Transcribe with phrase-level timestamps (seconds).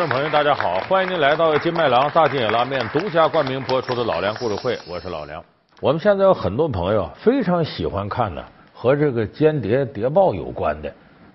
[0.00, 5.44] 观众朋友，大家好，欢迎您来到金麦郎大金野拉面独家冠名播出的老梁故事会，我是老梁。
[5.78, 10.90] 我们现在有很多朋友非常喜欢看呢和这个间谍谍报有关的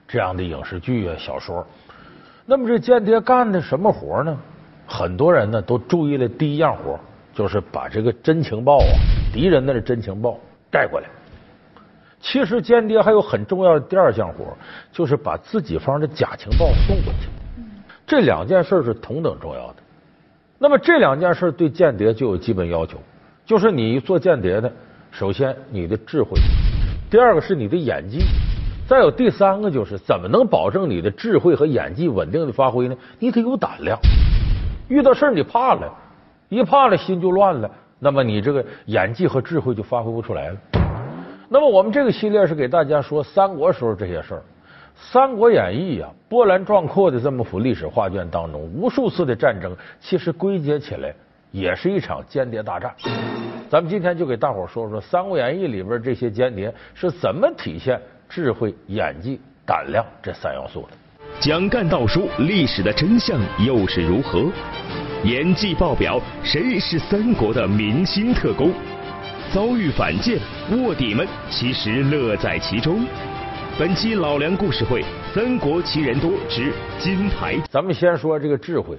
[0.08, 1.64] 这样的影视剧啊、小说。
[2.48, 4.36] 那么这间谍干的什么活呢？
[4.88, 7.00] 很多人呢都注意了第一样活，
[7.36, 8.98] 就是把这个真情报啊，
[9.32, 10.40] 敌人的真情报
[10.72, 11.08] 带过来。
[12.20, 14.58] 其实间谍还有很重要的第二项活，
[14.91, 17.25] 就是把自己方的假情报送过去。
[18.08, 19.76] 这两件事是同等重要的。
[20.59, 22.98] 那么这两件事对间谍就有基本要求，
[23.45, 24.72] 就是你做间谍的，
[25.12, 26.40] 首先你的智慧，
[27.09, 28.20] 第二个是你的演技，
[28.88, 32.95] 再有第三个就是怎么能保证你的智慧和演技稳定的发挥呢？
[33.20, 34.00] 你得有胆量。
[34.88, 35.92] 遇到事你怕了，
[36.48, 40.58] 一怕了心就乱了，那么你这个演技和智慧就发挥不出来了。
[41.50, 44.38] 那么我们这个系列是给大家说三国时候这些事儿。
[44.98, 51.14] 《三国演义》啊，波澜壮阔的这么幅历史画卷当中，无数次的战争，其实归结起来
[51.52, 52.94] 也是一场间谍大战。
[53.70, 60.90] 咱们今天就给大伙说说《三国演义》里边这些间谍是怎么体现智慧、演技、胆量这三要素的。
[61.40, 64.46] 蒋干道书历史的真相又是如何？
[65.23, 68.72] 演技爆表，谁是三国的明星特工？
[69.54, 70.40] 遭遇反间，
[70.72, 73.06] 卧底们其实乐在其中。
[73.78, 78.98] 本期老梁故事会《三国奇人多之金牌》，咱们先说这个智慧。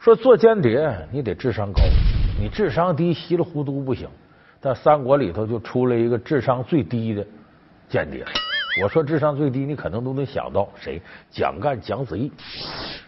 [0.00, 1.82] 说做间谍，你得智商高，
[2.40, 4.08] 你智商低稀里糊涂不行。
[4.62, 7.22] 但三国里头就出了一个智商最低的
[7.86, 8.24] 间谍。
[8.82, 11.02] 我说智商最低，你可能都能想到谁？
[11.30, 12.32] 蒋干、蒋子义。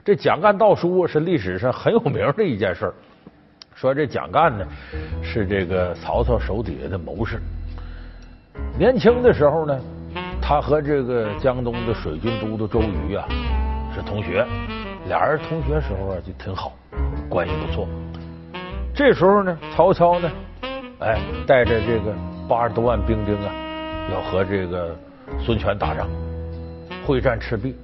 [0.05, 2.93] 这蒋干盗书是历史上很有名的一件事。
[3.75, 4.67] 说这蒋干呢
[5.23, 7.41] 是这个曹操手底下的谋士，
[8.79, 9.81] 年轻的时候呢。
[10.43, 13.25] 他和这个江东的水军都督周瑜啊
[13.95, 14.45] 是同学，
[15.07, 16.73] 俩人同学时候啊就挺好，
[17.29, 17.87] 关系不错。
[18.93, 20.31] 这时候呢，曹操呢，
[20.99, 22.13] 哎，带着这个
[22.49, 23.55] 八十多万兵丁啊，
[24.13, 24.97] 要和这个
[25.39, 26.09] 孙权打仗，
[27.07, 27.77] 会战赤壁。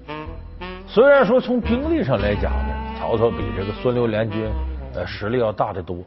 [0.88, 4.50] 虽然说从兵力上来讲呢，曹操比这个孙刘联军
[4.94, 5.98] 呃实力要大得多，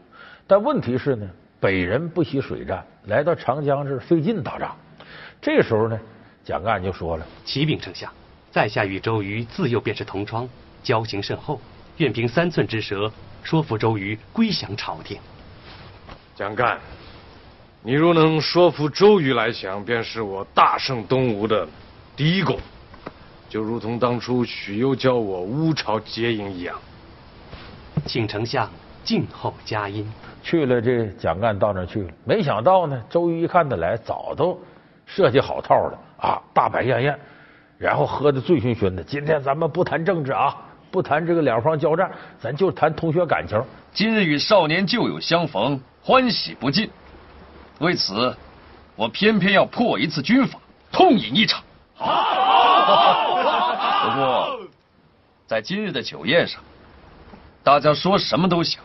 [0.46, 1.26] 但问题是呢，
[1.60, 4.76] 北人不习水战，来到长江是费劲打仗。
[5.42, 5.98] 这时候呢。
[6.50, 8.12] 蒋干就说了：“启禀丞相，
[8.50, 10.50] 在下与周瑜自幼便是同窗，
[10.82, 11.62] 交情甚厚，
[11.98, 13.12] 愿凭三寸之舌
[13.44, 15.20] 说服周瑜归降朝廷。”
[16.34, 16.80] 蒋干，
[17.84, 21.68] 你若能说服周瑜来降，便是我大胜东吴的
[22.16, 22.58] 第一功，
[23.48, 26.76] 就如同当初许攸教我乌巢结营一样。
[28.08, 28.68] 请丞相
[29.04, 30.12] 静候佳音。
[30.42, 34.60] 去了，这蒋干到那去了，没想到呢，周瑜一看他来，早都
[35.14, 36.00] 设计好套了。
[36.20, 37.20] 啊，大摆宴宴，
[37.78, 39.04] 然后喝的醉醺醺的。
[39.04, 40.56] 今天咱们不谈政治啊，
[40.92, 43.62] 不谈这个两方交战，咱就谈同学感情。
[43.92, 46.90] 今日与少年旧友相逢，欢喜不尽。
[47.80, 48.36] 为此，
[48.96, 50.60] 我偏偏要破一次军法，
[50.92, 51.64] 痛饮一场。
[51.96, 53.26] 好。
[54.04, 54.60] 不过，
[55.48, 56.62] 在今日的酒宴上，
[57.64, 58.80] 大家说什么都行，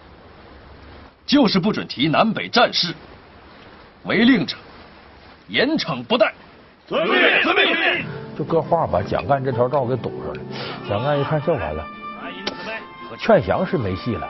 [1.27, 2.95] 就是不准提南北战事。
[4.05, 4.57] 违令者，
[5.49, 6.33] 严惩不贷。
[6.87, 8.05] 遵命，遵命。
[8.37, 10.41] 就搁话把蒋干这条道给堵上了。
[10.89, 11.85] 蒋干一看，这完了，
[13.19, 14.29] 劝降是没戏了，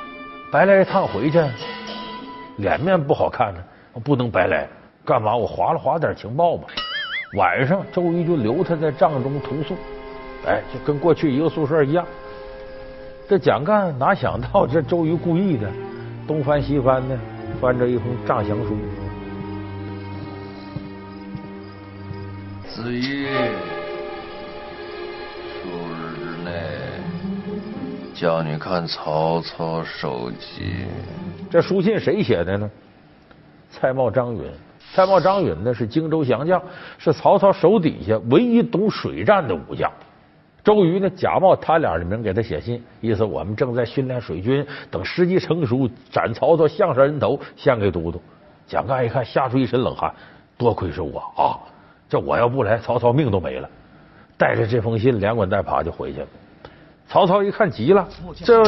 [0.53, 1.43] 白来一趟回去，
[2.59, 3.61] 脸面不好看呢，
[4.05, 4.69] 不能白来。
[5.05, 5.35] 干嘛？
[5.35, 6.69] 我划了划点情报吧。
[7.37, 9.75] 晚上，周瑜就留他在帐中同宿，
[10.47, 12.07] 哎，就跟过去一个宿舍一样。
[13.29, 15.69] 这蒋干哪想到，这周瑜故意的，
[16.27, 17.19] 东翻西翻的，
[17.61, 18.77] 翻着一封诈降书。
[22.75, 23.29] 子玉，
[25.62, 26.51] 数日之内
[28.12, 30.85] 叫你看曹操手机。
[31.49, 32.69] 这书信谁写的呢？
[33.71, 34.43] 蔡瑁、张允。
[34.93, 36.61] 蔡瑁、张允呢是荆州降将，
[36.99, 39.88] 是曹操手底下唯一懂水战的武将。
[40.65, 48.21] 周瑜呢假冒他俩的名给他写信，意思我们正在训练水军，等时机成熟斩曹操项上人头献给都督。
[48.67, 50.12] 蒋干一看，吓出一身冷汗，
[50.59, 51.55] 多亏是我啊！
[52.14, 53.69] 这我要不来，曹操命都没了。
[54.38, 56.26] 带着这封信，连滚带爬就回去了。
[57.08, 58.06] 曹操一看急了，
[58.37, 58.62] 这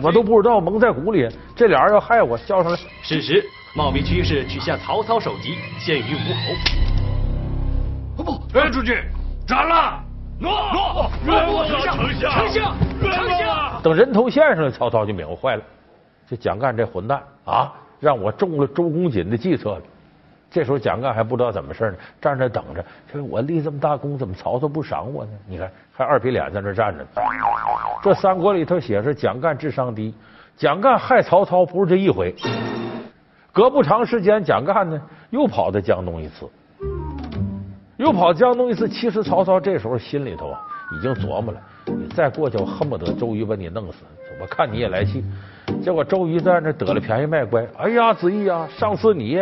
[0.00, 2.78] 我都不知道蒙在鼓里，这俩人要害我，叫上来。
[3.02, 3.44] 事实，
[3.74, 6.18] 茂名居士取下曹操首级，献于吴
[8.16, 8.22] 侯。
[8.22, 9.02] 不，扔出去，
[9.44, 10.00] 斩了。
[10.38, 13.82] 诺诺，冤枉丞相，丞相，丞相。
[13.82, 15.62] 等人头献上来，曹操就明白坏了，
[16.28, 19.82] 这蒋干这混蛋啊，让我中了周公瑾的计策了。
[20.50, 22.84] 这时候蒋干还不知道怎么事呢，站那等着。
[23.12, 25.32] 说我立这么大功，怎么曹操不赏我呢？
[25.46, 27.06] 你看，还二皮脸在那站着。
[28.02, 30.14] 这三国里头写是蒋干智商低，
[30.56, 32.34] 蒋干害曹操不是这一回。
[33.52, 35.00] 隔不长时间，蒋干呢
[35.30, 36.48] 又跑到江东一次，
[37.96, 38.88] 又跑江东一次。
[38.88, 40.60] 其实曹操这时候心里头啊
[40.96, 43.98] 已经琢磨了，你再过去，我恨不得周瑜把你弄死。
[44.40, 45.24] 我看你也来气。
[45.82, 47.66] 结果周瑜在那得了便宜卖乖。
[47.76, 49.38] 哎呀，子义啊，上次你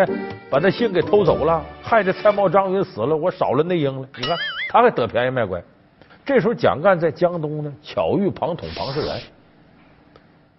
[0.50, 4.08] 把那信给偷走了，害得蔡瑁、张允死了，我少了内应了。
[4.16, 4.37] 你看
[4.69, 5.62] 他还得便宜卖乖。
[6.25, 9.20] 这时候蒋干在江东呢，巧遇庞统、庞士元。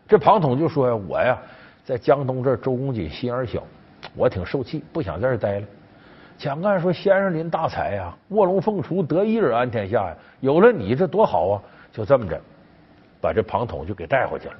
[0.07, 1.37] 这庞统就说呀：“我呀，
[1.83, 3.61] 在江东这周公瑾心眼小，
[4.15, 5.65] 我挺受气，不想在这待了。”
[6.39, 11.61] 蒋干说：“先生您大才呀，卧龙凤雏，得一人安天下呀，有了你这多好啊！”
[11.91, 12.39] 就这么着，
[13.21, 14.53] 把这庞统就给带回去了。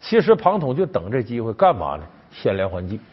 [0.00, 2.04] 其实庞统就等这机会干嘛呢？
[2.32, 2.98] 献连环计。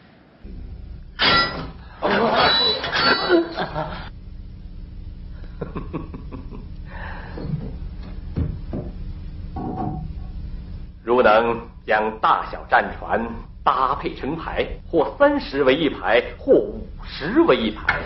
[11.04, 13.20] 如能将大小战船
[13.62, 18.00] 搭配成排，或三十为一排，或五十为一排，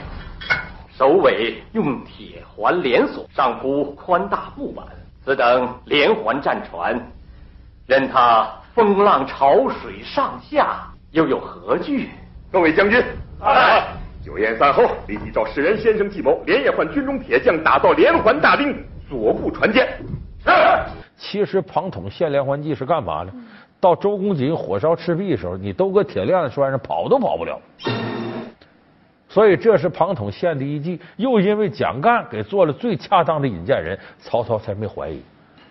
[0.99, 4.85] 首尾用铁环连锁，上铺宽大布板，
[5.25, 7.01] 此等连环战船，
[7.87, 10.83] 任他风浪潮水上下，
[11.13, 12.11] 又有何惧？
[12.53, 13.03] 各位将军，
[14.23, 18.77] 酒宴散后，立即照石人先生计谋，连夜换军中铁匠打造连环大兵，
[19.09, 19.89] 左顾船舰。
[20.45, 20.51] 是。
[21.17, 23.33] 其实庞统献连环计是干嘛呢？
[23.81, 27.59] 到周公瑾火烧赤壁的时候，你都搁铁链子拴上，跑都跑不了。
[29.35, 35.21] 所以这是庞统献的一计，又因为蒋干给做了最恰当的引荐人，曹操才没怀疑。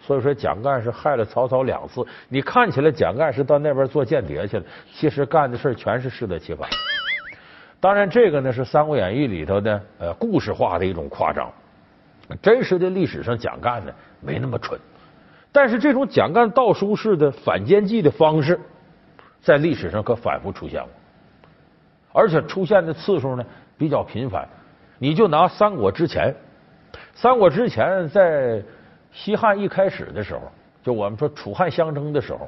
[0.01, 2.05] 所以说蒋干是害了曹操两次。
[2.27, 6.69] 你看起来蒋干是到那边做间谍去了，其实干的事全是适得其反。
[7.79, 11.49] 当然，这个呢是《三国演义》里头的呃故事化的一种夸张。
[12.41, 14.77] 真实的历史上，蒋干呢没那么蠢。
[15.53, 18.59] 但是这种蒋干盗书式的反间计的方式，
[19.39, 20.89] 在历史上可反复出现过，
[22.13, 23.43] 而且出现的次数呢
[23.77, 24.47] 比较频繁。
[24.99, 26.33] 你就拿三国之前，
[27.13, 28.63] 三国之前在
[29.11, 30.41] 西汉一开始的时候，
[30.81, 32.47] 就我们说楚汉相争的时候，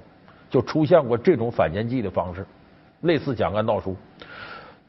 [0.50, 2.46] 就出现过这种反间计的方式，
[3.02, 3.96] 类似蒋干盗书。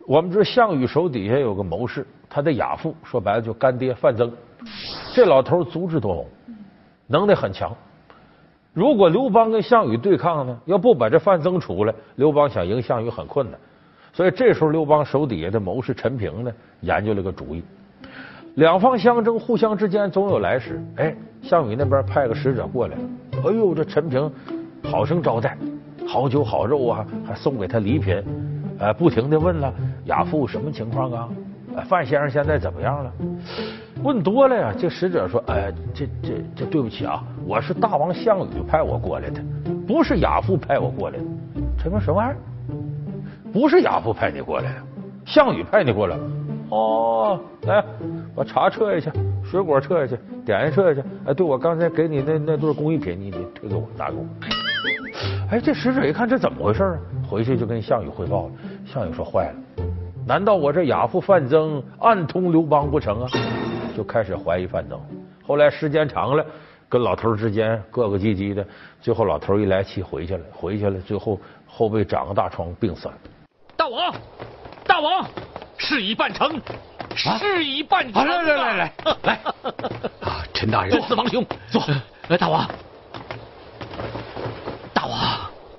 [0.06, 4.32] 我们知道项羽手底下有个谋士，他的亚父说白了就干爹范增，
[5.12, 6.26] 这老头足智多谋，
[7.08, 7.75] 能力很强。
[8.72, 13.58] 如果刘邦跟项羽对抗呢，要不把这范增出来，刘邦想赢项羽很困难。
[14.16, 17.62] 所以这时候刘邦手底下的谋士陈平呢，研究了个主意：
[18.54, 20.82] 两方相争，互相之间总有来使。
[20.96, 22.96] 哎，项羽那边派个使者过来，
[23.44, 24.32] 哎呦，这陈平
[24.82, 25.54] 好生招待，
[26.08, 28.24] 好酒好肉啊，还送给他礼品，
[28.78, 29.70] 哎，不停的问了
[30.06, 31.28] 亚父什么情况啊？
[31.86, 33.12] 范先生现在怎么样了？
[34.02, 39.42] 问多了呀，这使者说：“哎，这这这，对不起啊，我是大王项羽派我过来的，
[39.86, 41.24] 不是亚父派我过来的。”
[41.76, 42.36] 陈平什么玩意儿？
[43.56, 44.82] 不是亚父派你过来的，
[45.25, 46.19] 项羽派你过来。
[46.69, 47.82] 哦，来，
[48.35, 51.08] 把茶撤下去，水果撤下去，点心撤下去。
[51.25, 54.26] 哎，对我刚才给你那那对工艺品，你你退给我，拿给我。
[55.50, 56.98] 哎，这使者一看这怎么回事啊？
[57.27, 58.53] 回去就跟项羽汇报了。
[58.84, 59.84] 项羽说：“坏了，
[60.27, 63.29] 难道我这亚父范增暗通刘邦不成啊？”
[63.96, 65.01] 就开始怀疑范增，
[65.46, 66.44] 后来时间长了，
[66.91, 68.63] 跟老头之间各个唧唧的，
[69.01, 73.15] 最后老头一来气回去了，回去了，最后后背长个大疮，病死了。
[73.86, 74.12] 大王，
[74.84, 75.24] 大王，
[75.78, 76.60] 事已办成，
[77.14, 78.26] 事已办成。
[78.26, 79.34] 来来来来来，
[80.26, 81.81] 啊，陈大人，尊司王兄，坐。
[82.26, 82.69] 来，大王，
[84.93, 85.38] 大王，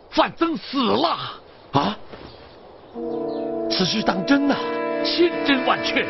[0.10, 1.18] 范增死了
[1.74, 1.98] 啊！
[3.70, 4.56] 此事当真呐？
[5.04, 6.06] 千真万确。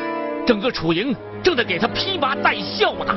[0.45, 3.15] 整个楚营正在给他披麻戴孝呢。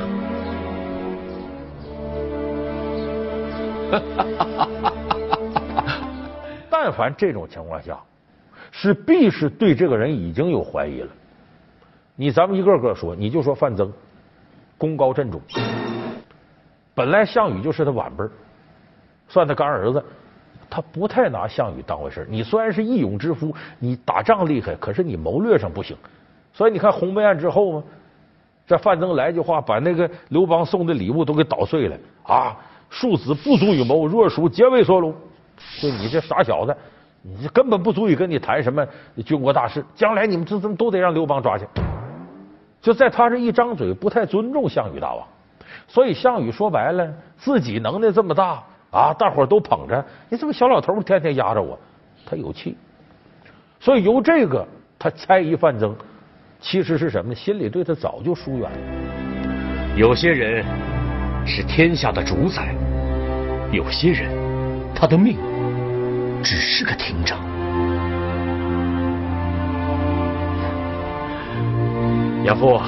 [6.70, 8.00] 但凡这种情况下，
[8.70, 11.08] 是必是对这个人已经有怀疑了。
[12.16, 13.92] 你咱们一个个说，你就说范增
[14.76, 15.40] 功高震主，
[16.94, 18.24] 本来项羽就是他晚辈
[19.28, 20.04] 算他干儿子，
[20.68, 25.96] 他不太拿项羽当回事你虽然是义勇之夫，你打仗厉害，可是你谋略上不行。
[26.52, 27.84] 所以你看鸿门宴之后嘛，
[28.66, 32.56] 这范增来句话，把那个刘邦送的礼物都给捣碎了啊！
[32.90, 35.14] 庶子不足与谋，若属皆为所虏。
[35.80, 36.76] 就你这傻小子，
[37.22, 38.86] 你根本不足以跟你谈什么
[39.24, 39.84] 军国大事。
[39.94, 41.64] 将来你们这这都得让刘邦抓去。
[42.80, 45.26] 就在他这一张嘴，不太尊重项羽大王。
[45.86, 51.78] 所以项羽说白了，自己能耐这么大啊，大伙都捧着，你这个小老头天天压着我，
[52.24, 52.76] 他有气。
[53.78, 54.66] 所以由这个。
[55.02, 55.96] 他猜疑范增，
[56.60, 57.34] 其实是什么？
[57.34, 59.96] 心里对他早就疏远了。
[59.96, 60.62] 有些人
[61.46, 62.74] 是天下的主宰，
[63.72, 64.30] 有些人
[64.94, 65.38] 他的命
[66.42, 67.38] 只是个亭长。
[72.44, 72.80] 养父，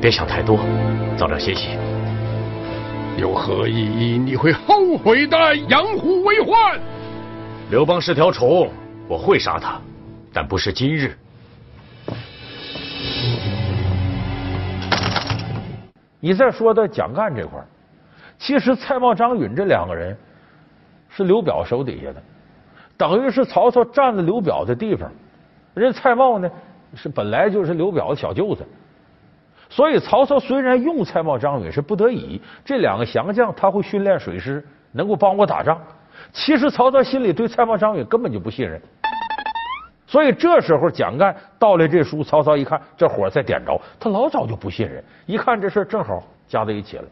[0.00, 0.58] 别想太多，
[1.16, 1.70] 早点歇息。
[3.16, 4.18] 有何意义？
[4.18, 5.56] 你会后悔的。
[5.68, 6.78] 养虎为患。
[7.70, 8.70] 刘邦是条虫，
[9.08, 9.80] 我会杀他，
[10.32, 11.16] 但不是今日。
[16.20, 17.58] 你再说到蒋干这块，
[18.38, 20.16] 其实蔡瑁、张允这两个人
[21.08, 22.22] 是刘表手底下的，
[23.00, 25.10] 等于是曹操占了刘表的地方。
[25.72, 26.50] 人蔡瑁呢？
[26.92, 28.66] 是本来就是刘表的小舅子，
[29.68, 35.80] 所以曹操虽然用蔡瑁、张允是不得已，这两个降将他会训练水师，能够帮我打仗。
[36.32, 38.82] 其实曹操心里对蔡瑁、张允根本就不信任，
[40.04, 45.02] 所以这时候蒋干到了这书，曹操一看这火再点着，他老早就不信任。
[45.26, 47.04] 一看这事正好加在一起了，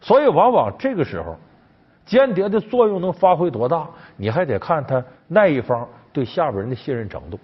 [0.00, 1.36] 所以往往这个时候
[2.06, 3.84] 间谍的作用能发挥多大，
[4.16, 7.38] 你还得看他那一方对下边人的信任程度。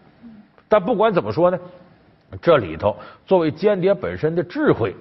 [0.69, 1.59] 但不管怎么说呢，
[2.43, 4.97] 这里头作为间谍本身的智慧，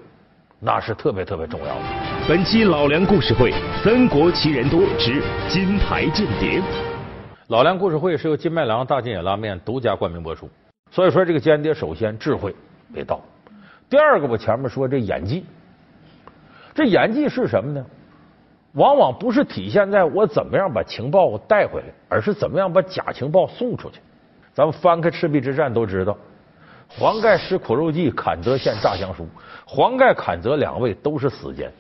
[0.59, 1.81] 那是特别特别重要的。
[2.27, 3.51] 本期老梁故事会
[3.83, 6.61] 《三国奇人多之金牌间谍》，
[7.47, 10.49] 老梁故事会是由金麦郎大金眼拉面独家冠名播出。
[10.91, 12.53] 所以说，这个间谍首先智慧
[12.93, 13.19] 得到，
[13.89, 15.43] 第二个我前面说这演技，
[16.75, 17.83] 这演技是什么呢？
[18.73, 23.99] 往往不是体现在我怎么样把情报带回来，而是怎么样把假情报送出去。
[24.53, 26.17] 咱们翻开赤壁之战都知道，
[26.89, 29.27] 黄盖使苦肉计，阚泽献诈降书。
[29.65, 31.71] 黄盖、阚泽两位都是死奸，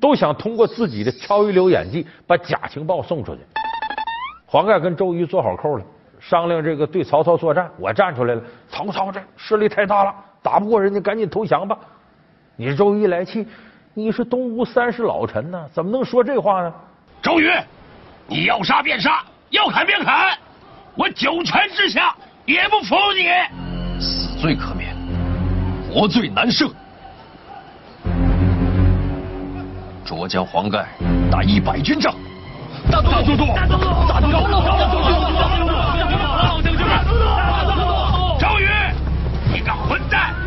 [0.00, 3.40] 都想通过自己的超一流演技把假情报送出去。
[4.46, 5.84] 黄盖跟周瑜做好扣了，
[6.20, 7.70] 商量这个对曹操作战。
[7.76, 11.76] 我站出来了，曹操这势力太大了，打不过人家，赶紧投降吧。
[12.56, 13.46] 你周瑜一来气，
[13.92, 16.72] 你是东吴三世老臣呢，怎么能说这话呢？
[17.20, 17.50] 周瑜，
[18.28, 19.20] 你要杀便杀，
[19.50, 20.30] 要砍便砍。
[20.94, 22.14] 我九泉之下
[22.46, 24.00] 也不服你。
[24.00, 24.94] 死罪可免，
[25.92, 26.70] 活罪难赦。
[30.04, 30.86] 卓将黄盖
[31.28, 32.14] 打一百军仗。
[32.92, 38.68] 大都督，大都督，大都督，大都督，大都督，大都督，大都督，周瑜，
[39.52, 40.39] 你个混蛋！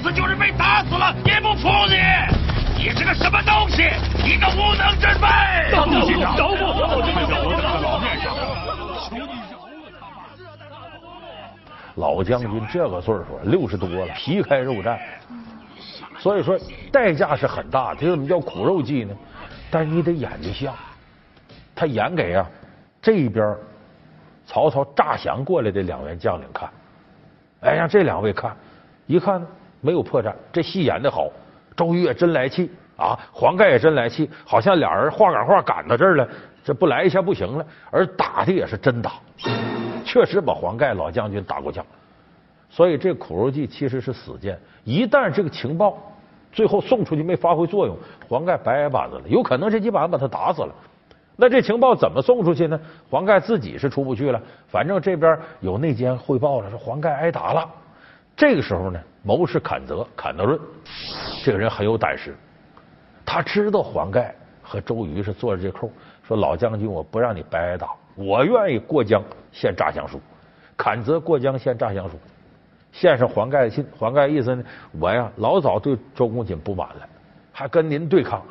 [0.00, 1.96] 周瑜，老子就是被打死了也不服你！
[2.76, 3.82] 你是个什么东西？
[4.24, 5.26] 一个无能之辈！
[5.70, 7.02] 大都督，饶我！
[7.04, 8.34] 这么小，我在老面上。
[11.96, 14.98] 老将军这个岁数，六十多了，皮开肉绽，
[16.18, 16.58] 所以说
[16.90, 18.00] 代价是很大的。
[18.00, 19.14] 这怎么叫苦肉计呢？
[19.70, 20.74] 但是你得演得像，
[21.74, 22.48] 他演给啊
[23.02, 23.54] 这边
[24.46, 26.70] 曹操诈降过来的两员将领看，
[27.60, 28.56] 哎，让这两位看，
[29.06, 29.46] 一看呢
[29.80, 31.28] 没有破绽，这戏演的好。
[31.76, 36.28] 周瑜也真来气啊，黄盖也真来气，好像俩人话赶话赶到这儿了，
[36.62, 37.64] 这不来一下不行了。
[37.90, 39.12] 而打的也是真打。
[40.04, 41.84] 确实把黄盖老将军打过枪，
[42.68, 44.58] 所以这苦肉计其实是死谏。
[44.84, 45.96] 一旦这个情报
[46.52, 47.96] 最后送出去没发挥作用，
[48.28, 50.74] 黄盖白挨板子了，有可能这几板子把他打死了。
[51.36, 52.78] 那这情报怎么送出去呢？
[53.08, 57.66] 黄盖自己是出不去了，反正这边有内奸汇报了，说黄盖挨打了。
[58.40, 60.58] 这个时候呢，谋士阚泽、阚德润
[61.44, 62.34] 这个人很有胆识，
[63.22, 65.90] 他知道黄盖和周瑜是做着这扣，
[66.26, 67.90] 说老将军，我不让你白挨打。
[68.14, 70.18] 我愿意过江献诈降书，
[70.78, 72.18] 阚泽过江献诈降书，
[72.92, 73.86] 献上黄盖的信。
[73.94, 74.64] 黄盖意思呢，
[74.98, 77.06] 我呀老早对周公瑾不满了，
[77.52, 78.42] 还跟您对抗，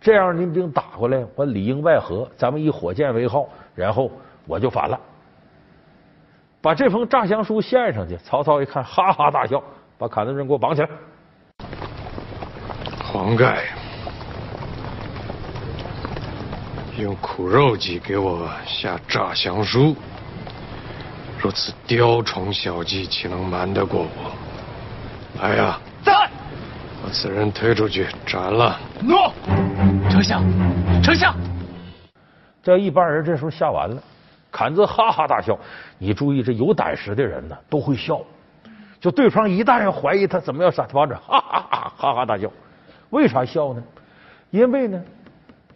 [0.00, 4.10] 这样您兵打过来，我里应外合，咱们以火箭为号，然后
[4.48, 4.98] 我就反了。
[6.62, 9.62] 把这封诈降书献上去，曹操一看，哈哈大笑，
[9.96, 10.88] 把阚泽润给我绑起来。
[13.02, 13.64] 黄盖。
[16.98, 19.96] 用苦肉计给我下诈降书，
[21.40, 25.40] 如此雕虫小技，岂能瞒得过我？
[25.40, 25.78] 来呀！
[26.04, 26.12] 在，
[27.02, 28.78] 把此人推出去斩了。
[29.00, 29.32] 诺，
[30.10, 30.44] 丞相，
[31.02, 31.34] 丞相。
[32.62, 34.02] 这一般人这时候下完了，
[34.50, 35.58] 坎泽哈哈大笑。
[35.98, 38.20] 你注意，这有胆识的人呢都会笑。
[39.00, 42.50] 就对方一旦要怀疑他怎么要杀他，王者哈哈哈哈哈大笑。
[43.10, 43.82] 为啥笑呢？
[44.50, 45.02] 因为呢。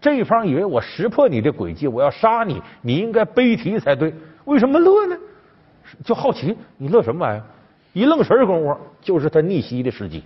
[0.00, 4.12] 这一方以为我识破你的诡计，我要杀你，你应该悲啼才对。
[4.44, 5.16] 为什么乐呢？
[6.04, 7.42] 就好奇，你乐什么玩意儿？
[7.94, 10.22] 一愣神功夫，就是他逆袭的时机。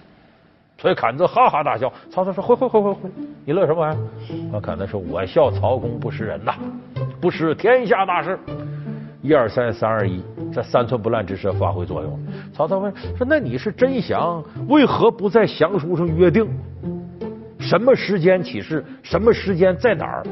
[0.81, 1.93] 所以阚泽哈哈大笑。
[2.09, 3.11] 曹操说：“会会会会会，
[3.45, 3.99] 你乐什么玩意儿？”
[4.57, 6.55] 啊，阚泽说：“我笑曹公不识人呐，
[7.21, 8.39] 不识天下大事。”
[9.21, 12.19] 一二三三二一，这三寸不烂之舌发挥作用。
[12.53, 16.49] 曹操问说：“那你是真降，为何不在降书上约定
[17.59, 20.23] 什么时间起事，什么时间在哪儿？”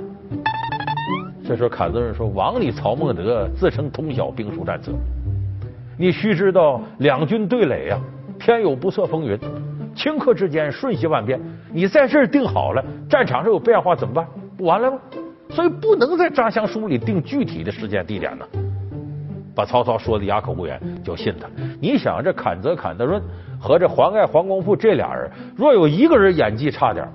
[1.44, 4.92] 这时候侃子问说：“王里曹孟德自称通晓兵书战策，
[5.98, 7.98] 你须知道两军对垒呀，
[8.38, 9.36] 天有不测风云，
[9.96, 11.40] 顷刻之间瞬息万变。
[11.72, 14.26] 你在这儿定好了，战场上有变化怎么办？
[14.56, 14.98] 不完了吗？
[15.50, 18.46] 所以不能在扎香书里定具体的时间地点呢。”
[19.56, 21.48] 把曹操说的哑口无言，就信他。
[21.80, 23.22] 你想这侃泽侃德润
[23.58, 27.08] 和这黄盖黄公富这俩人，若有一个人演技差点，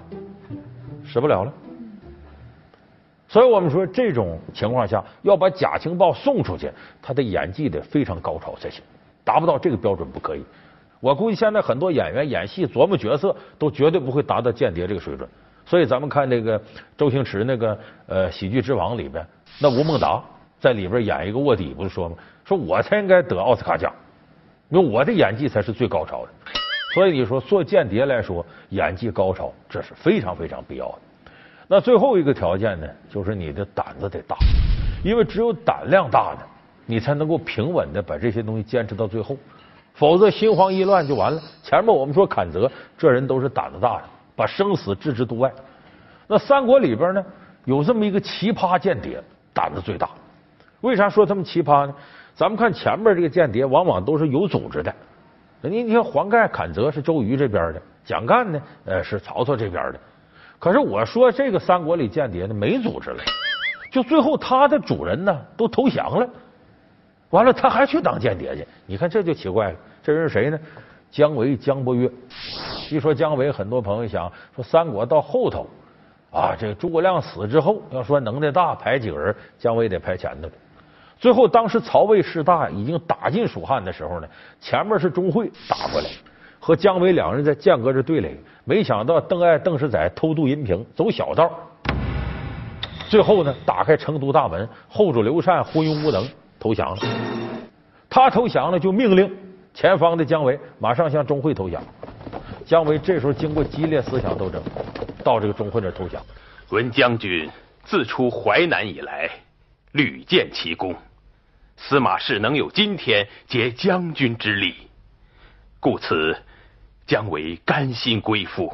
[1.05, 1.53] 使不了了。
[3.27, 8.81] 所以我们说，这种情况下要把假情报送出去，他的演技得非常高超才行，
[9.23, 10.43] 达不到这个标准不可以。
[11.01, 15.27] 我估计现在很多演员演戏琢磨角色，都绝对不会达到间谍这个水准。
[15.65, 16.62] 所以咱们看这个
[16.96, 17.77] 周星驰那个
[18.08, 19.25] 呃《喜剧之王》里边，
[19.60, 20.24] 那吴孟达
[20.60, 22.15] 在里边演一个卧底，不是说吗？
[22.46, 23.93] 说我才应该得奥斯卡奖，
[24.70, 26.31] 因为我的演技才是最高超的。
[26.93, 31.00] 所以你说做间谍来说，演技高超这是非常非常必要的。
[31.67, 34.36] 那最后一个条件呢，就是你的胆子得大，
[35.03, 36.46] 因为只有胆量大的，
[36.86, 39.38] 你才能够平稳的把这些东西坚持到最后，
[39.93, 41.41] 否则心慌意乱就完了。
[41.62, 44.03] 前面我们说坎泽这人都是胆子大的，
[44.36, 45.51] 把生死置之度外。
[46.27, 47.25] 那三国里边呢，
[47.65, 49.21] 有这么一个奇葩间谍，
[49.53, 50.10] 胆子最大。
[50.81, 51.93] 为啥说他们奇葩呢？
[52.33, 54.93] 咱们看前面这个间谍，往往都是有组织的。
[55.62, 60.00] 你你看黄盖、坎泽是周瑜这边的，蒋干呢，呃，是曹操这边的。
[60.57, 63.19] 可是我说这个三国里间谍呢，没组织了，
[63.91, 66.27] 就最后他的主人呢都投降了，
[67.31, 68.65] 完了他还去当间谍去。
[68.85, 70.59] 你看这就奇怪了，这人是谁呢？
[71.09, 72.09] 姜维、姜伯约。
[72.89, 75.67] 一说姜维，很多朋友想说三国到后头
[76.31, 80.50] 啊，这个诸葛亮死之后，要说能耐大排几个人，姜维得排前头。
[81.19, 84.27] 最后，当时曹魏势大，已经打进蜀汉的时候呢，
[84.60, 86.10] 前面是钟会打过来，
[86.60, 88.36] 和姜维两人在间隔着对垒。
[88.63, 91.51] 没想到邓艾、邓世载偷渡阴平，走小道，
[93.10, 96.25] 最后呢，打开成都大门，后主刘禅昏庸无能，
[96.62, 96.97] 投降了。
[98.08, 99.36] 他投降了，就命令
[99.74, 101.84] 前方的姜维马上向钟会投降。
[102.65, 104.62] 姜维这时候经过激烈思想斗争，
[105.24, 106.24] 到这个钟会那投降。
[106.69, 107.50] 闻将军
[107.84, 109.30] 自出淮南以来，
[109.93, 110.95] 屡建奇功。
[111.78, 114.76] 司马氏能有今天，皆将军之力，
[115.80, 116.38] 故此
[117.08, 118.71] 姜维甘心归附。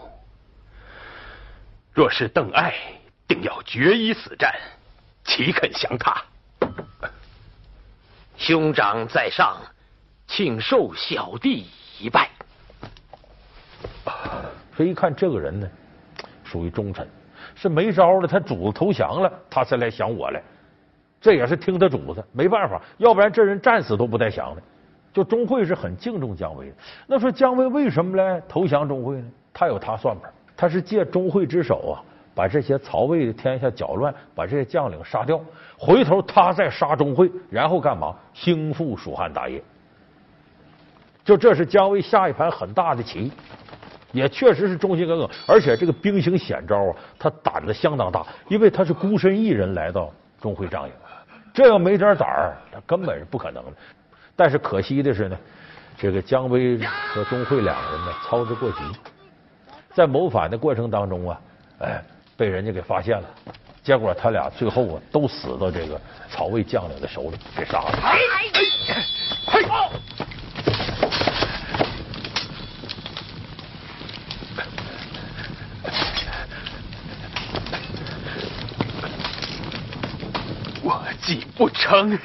[1.94, 2.74] 若是邓艾，
[3.28, 4.54] 定要决一死战，
[5.24, 6.22] 岂肯降他？
[8.38, 9.58] 兄长在上，
[10.28, 11.66] 请受小弟
[12.00, 12.30] 一拜。
[14.76, 15.68] 所以一看这个人呢，
[16.44, 17.08] 属于忠臣，
[17.56, 20.42] 是没招了，他主子投降了，他才来降我来。
[21.20, 24.62] 这也是听他主子，没办法，要不然这人战死都不带降的。
[25.12, 26.76] 就钟会是很敬重姜维的。
[27.08, 29.28] 那说姜维为什么来投降钟会呢？
[29.52, 32.06] 他有他算盘，他是借钟会之手啊，
[32.38, 35.42] 把这些曹魏的天下搅乱，把这些将领杀掉，
[35.76, 38.16] 回头他再杀钟会，然后干嘛？
[38.32, 39.60] 兴复蜀汉大业。
[41.26, 43.32] 就这是姜维下一盘很大的棋，
[44.12, 50.94] 也确实是忠心耿耿，而且这个兵行险招啊，他胆子相当大，因为他是孤身一人来到钟会帐营。
[51.52, 53.72] 这要没点胆儿，他根本是不可能的。
[54.36, 55.36] 但是可惜的是呢，
[55.98, 58.78] 这个姜维和钟会两个人呢操之过急，
[59.92, 61.42] 在谋反的过程当中啊，
[61.80, 62.04] 哎，
[62.38, 63.28] 被人家给发现了，
[63.84, 66.00] 结果他俩最后啊都死到这个
[66.32, 68.00] 曹魏将领的手里，给杀了。
[68.04, 68.48] 哎哎
[81.20, 82.18] 计不成，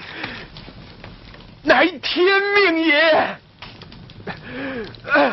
[1.63, 3.37] 乃天命也。
[5.05, 5.33] 嘿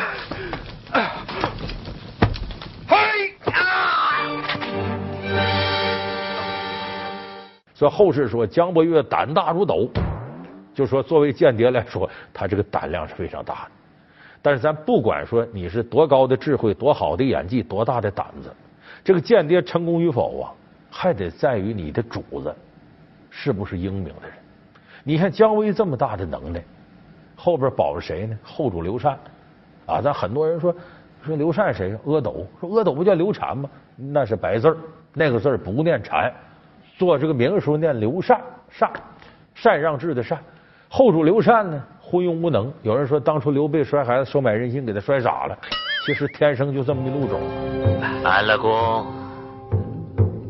[7.80, 9.88] 所以后世说姜伯约胆大如斗，
[10.74, 13.70] 就说作为间谍来说，他这个胆量是非常大的。
[14.42, 18.54] 但是咱不管说你是多高的智慧、多好的演技、多大的胆子，
[19.02, 20.52] 这个间谍成功与否啊，
[20.90, 22.54] 还得在于你的主子。
[23.30, 24.32] 是不是英明的人？
[25.02, 26.62] 你看姜维这么大的能耐，
[27.34, 28.38] 后边保着谁呢？
[28.42, 29.18] 后主刘禅
[29.86, 30.02] 啊！
[30.02, 30.74] 咱很多人说
[31.22, 31.98] 说刘禅谁？
[32.04, 33.70] 阿斗说阿斗不叫刘禅吗？
[33.96, 34.76] 那是白字儿，
[35.14, 36.30] 那个字不念禅，
[37.00, 38.92] 做这个名时候念刘禅，禅
[39.54, 40.38] 禅让制的禅。
[40.86, 42.70] 后主刘禅呢，昏庸无能。
[42.82, 45.58] 有人说当初刘备摔孩子收买人心，给他摔傻了。
[46.04, 47.40] 其实天生就这么一路种。
[48.22, 49.06] 安乐公，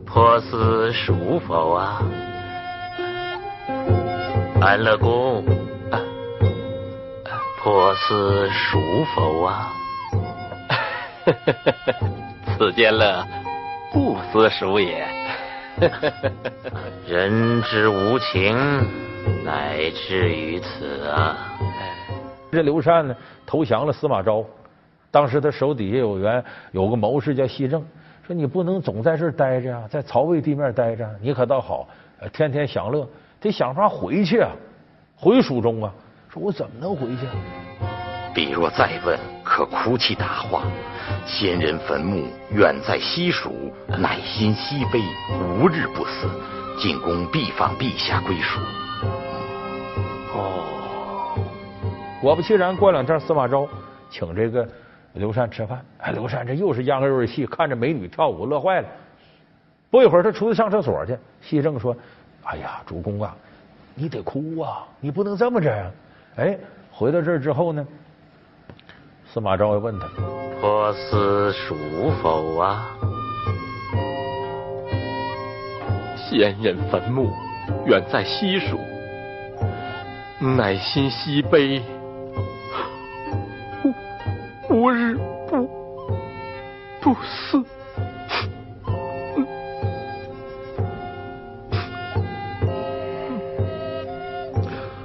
[0.04, 2.02] 颇思蜀否啊？
[4.60, 5.44] 安乐公，
[7.62, 8.80] 破司属
[9.14, 9.68] 否啊？
[12.58, 13.24] 此间乐，
[13.92, 15.19] 不思蜀也。
[17.08, 18.54] 人之无情，
[19.44, 21.36] 乃至于此啊！
[22.52, 23.16] 这刘禅呢，
[23.46, 24.44] 投降了司马昭。
[25.10, 27.84] 当时他手底下有员有个谋士叫西正，
[28.26, 31.88] 说你不能总在这儿待着啊，在曹魏地面待着，你可倒好，
[32.32, 33.08] 天天享乐，
[33.40, 34.50] 得想法回去啊，
[35.16, 35.92] 回蜀中啊。
[36.28, 37.26] 说我怎么能回去？
[38.32, 40.62] 彼若再问，可哭泣答话。
[41.26, 45.00] 先人坟墓远在西蜀，乃心西悲，
[45.58, 46.28] 无日不思。
[46.78, 48.60] 进宫必访陛下归属。
[50.32, 51.34] 哦，
[52.22, 53.68] 果不其然，过两天司马昭
[54.10, 54.66] 请这个
[55.14, 55.84] 刘禅吃饭。
[55.98, 58.88] 哎，刘禅这又是秧歌又是戏，看着美女跳舞，乐坏了。
[59.90, 61.18] 不一会儿，他出去上厕所去。
[61.42, 61.94] 西正说
[62.46, 63.36] ：“哎呀，主公啊，
[63.94, 65.90] 你得哭啊，你不能这么着呀。”
[66.38, 66.56] 哎，
[66.92, 67.86] 回到这儿之后呢，
[69.32, 70.08] 司马昭又问他
[70.60, 71.76] ：“颇思蜀
[72.20, 72.84] 否啊？”
[76.18, 77.30] 先人坟墓
[77.86, 78.76] 远在西蜀，
[80.40, 81.80] 乃心西悲，
[83.84, 83.94] 无
[84.74, 85.16] 无日
[85.48, 85.70] 不
[87.00, 87.64] 不思。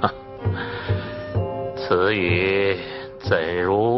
[1.76, 2.76] 此语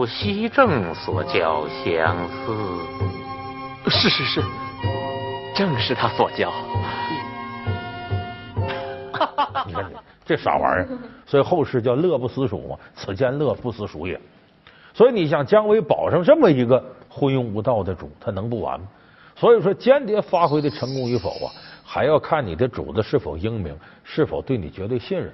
[0.09, 3.91] 西正所教相似？
[3.91, 4.43] 是是是，
[5.55, 6.51] 正是他所教。
[9.67, 9.95] 你看你
[10.25, 10.89] 这啥玩意儿？
[11.27, 14.19] 所以后世叫乐不思蜀嘛，此间乐不思蜀也。
[14.95, 18.87] 所以你想姜维保上这么一个昏庸无道的主，他能不完吗？
[19.37, 21.53] 所以说间谍发挥的成功与否啊，
[21.85, 25.31] 还要看你的主子是否英明，是否对你绝对信任。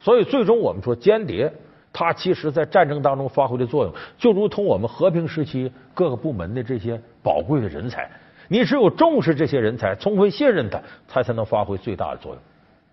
[0.00, 1.52] 所以最终我们说间谍。
[1.92, 8.08] 他其实，在战争当中发挥的作用，就如同我们和平时期各个部门的这些宝贵的人才。
[8.48, 12.42] 你只有重视这些人才，充分信任他，他才能发挥最大的作用。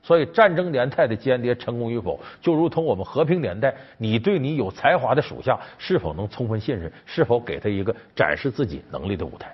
[0.02, 9.54] 所以，战争年代的间谍成功与否，就如同我们和平年代，你对你有才华的属下是否能充分信任，是否给他一个展示自己能力的舞台。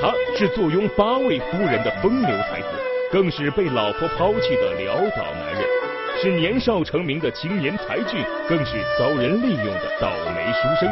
[0.00, 2.68] 他是坐拥八位夫人的风流才子，
[3.12, 5.75] 更是被老婆抛弃的潦倒男人。
[6.20, 10.88] 是年少成名的青年才俊，更是遭人利用的倒霉书生。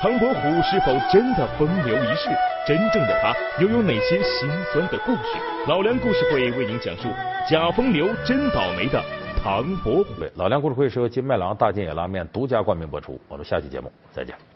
[0.00, 2.28] 唐伯虎是否真的风流一世？
[2.66, 5.38] 真正的他又有哪些心酸的故事？
[5.68, 7.08] 老梁故事会为您讲述
[7.48, 9.02] 假风流真倒霉的
[9.42, 10.24] 唐伯虎。
[10.34, 13.20] 老梁故事会是由金麦郎大金野拉面独家冠名播出。
[13.28, 14.55] 我们下期节目再见。